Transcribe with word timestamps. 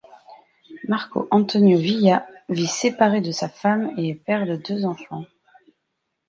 Marco 0.87 1.27
Antonio 1.29 1.77
Villa 1.77 2.25
vit 2.49 2.65
séparé 2.65 3.21
de 3.21 3.31
sa 3.31 3.49
femme 3.49 3.93
et 3.99 4.09
est 4.09 4.15
père 4.15 4.47
de 4.47 4.55
deux 4.55 4.83
enfants. 4.85 5.25